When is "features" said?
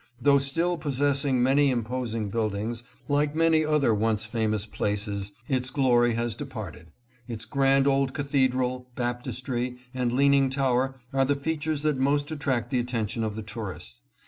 11.35-11.83